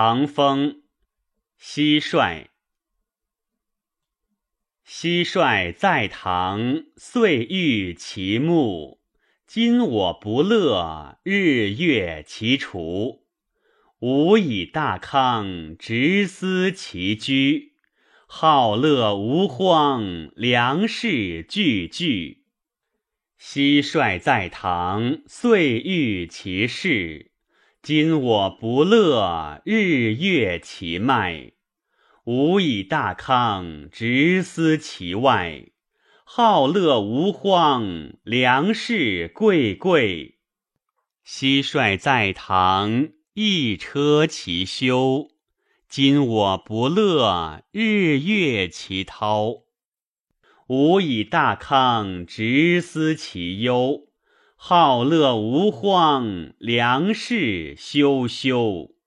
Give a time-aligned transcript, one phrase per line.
[0.00, 0.82] 唐风，
[1.60, 2.46] 蟋蟀。
[4.86, 9.00] 蟋蟀在堂，岁欲其木。
[9.44, 13.26] 今我不乐，日月其除。
[13.98, 17.72] 吾以大康，直思其居。
[18.28, 22.44] 好乐无荒，粮食俱具。
[23.40, 27.27] 蟋蟀在堂，岁欲其事。
[27.80, 31.52] 今我不乐，日月其迈。
[32.24, 35.68] 吾以大康，直思其外。
[36.24, 40.38] 好乐无荒，粮食贵贵。
[41.24, 45.28] 蟋蟀在堂，一车其修。
[45.88, 49.62] 今我不乐，日月其涛。
[50.66, 54.07] 吾以大康，直思其忧。
[54.60, 58.97] 好乐无荒，粮食休休。